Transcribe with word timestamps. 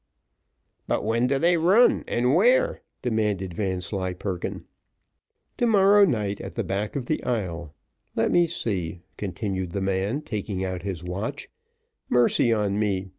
"But 0.87 1.05
when 1.05 1.27
do 1.27 1.37
they 1.37 1.57
run, 1.57 2.03
and 2.07 2.33
where?" 2.33 2.81
demanded 3.03 3.53
Vanslyperken. 3.53 4.65
"To 5.59 5.67
morrow 5.67 6.05
night 6.05 6.41
at 6.41 6.55
the 6.55 6.63
back 6.63 6.95
of 6.95 7.05
the 7.05 7.23
Isle. 7.23 7.75
Let 8.15 8.31
me 8.31 8.47
see," 8.47 9.01
continued 9.15 9.73
the 9.73 9.81
man, 9.81 10.23
taking 10.23 10.65
out 10.65 10.81
his 10.81 11.03
watch; 11.03 11.49
"mercy 12.09 12.51
on 12.51 12.79
me! 12.79 13.09